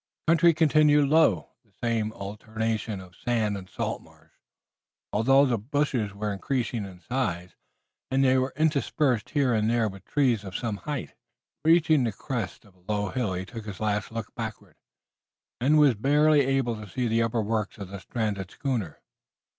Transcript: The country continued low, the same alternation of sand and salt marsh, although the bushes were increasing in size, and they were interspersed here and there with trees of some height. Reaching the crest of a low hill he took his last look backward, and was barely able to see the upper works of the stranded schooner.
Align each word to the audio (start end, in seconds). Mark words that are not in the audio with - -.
The 0.25 0.31
country 0.31 0.55
continued 0.55 1.09
low, 1.09 1.51
the 1.63 1.73
same 1.87 2.11
alternation 2.13 2.99
of 2.99 3.15
sand 3.15 3.55
and 3.55 3.69
salt 3.69 4.01
marsh, 4.01 4.31
although 5.13 5.45
the 5.45 5.59
bushes 5.59 6.11
were 6.11 6.33
increasing 6.33 6.85
in 6.85 7.01
size, 7.01 7.51
and 8.09 8.23
they 8.23 8.35
were 8.39 8.51
interspersed 8.57 9.29
here 9.29 9.53
and 9.53 9.69
there 9.69 9.87
with 9.87 10.03
trees 10.05 10.43
of 10.43 10.55
some 10.55 10.77
height. 10.77 11.13
Reaching 11.63 12.03
the 12.03 12.11
crest 12.11 12.65
of 12.65 12.73
a 12.73 12.91
low 12.91 13.09
hill 13.09 13.35
he 13.35 13.45
took 13.45 13.65
his 13.67 13.79
last 13.79 14.11
look 14.11 14.33
backward, 14.33 14.77
and 15.59 15.77
was 15.77 15.93
barely 15.93 16.41
able 16.47 16.75
to 16.77 16.89
see 16.89 17.07
the 17.07 17.21
upper 17.21 17.43
works 17.43 17.77
of 17.77 17.89
the 17.89 17.99
stranded 17.99 18.49
schooner. 18.49 19.01